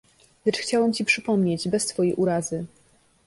Lecz 0.45 0.57
chciałem 0.59 0.93
ci 0.93 1.05
przypomnieć, 1.05 1.69
bez 1.69 1.85
twojej 1.85 2.13
urazy 2.13 2.65